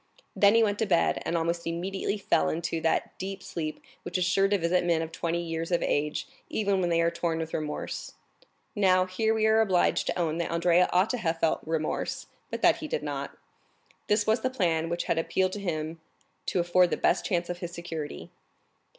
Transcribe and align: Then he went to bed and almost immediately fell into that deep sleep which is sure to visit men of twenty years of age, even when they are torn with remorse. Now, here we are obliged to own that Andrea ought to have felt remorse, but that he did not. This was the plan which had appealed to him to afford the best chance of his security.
Then 0.35 0.55
he 0.55 0.63
went 0.63 0.79
to 0.79 0.87
bed 0.87 1.21
and 1.27 1.37
almost 1.37 1.67
immediately 1.67 2.17
fell 2.17 2.49
into 2.49 2.81
that 2.81 3.15
deep 3.19 3.43
sleep 3.43 3.79
which 4.01 4.17
is 4.17 4.25
sure 4.25 4.47
to 4.47 4.57
visit 4.57 4.83
men 4.83 5.03
of 5.03 5.11
twenty 5.11 5.39
years 5.43 5.71
of 5.71 5.83
age, 5.83 6.27
even 6.49 6.81
when 6.81 6.89
they 6.89 7.01
are 7.01 7.11
torn 7.11 7.37
with 7.37 7.53
remorse. 7.53 8.15
Now, 8.75 9.05
here 9.05 9.31
we 9.31 9.45
are 9.45 9.61
obliged 9.61 10.07
to 10.07 10.17
own 10.17 10.39
that 10.39 10.49
Andrea 10.49 10.89
ought 10.91 11.11
to 11.11 11.19
have 11.19 11.39
felt 11.39 11.59
remorse, 11.67 12.25
but 12.49 12.63
that 12.63 12.77
he 12.77 12.87
did 12.87 13.03
not. 13.03 13.37
This 14.07 14.25
was 14.25 14.41
the 14.41 14.49
plan 14.49 14.89
which 14.89 15.03
had 15.03 15.19
appealed 15.19 15.51
to 15.51 15.59
him 15.59 16.01
to 16.47 16.59
afford 16.59 16.89
the 16.89 16.97
best 16.97 17.23
chance 17.23 17.47
of 17.47 17.59
his 17.59 17.71
security. 17.71 18.31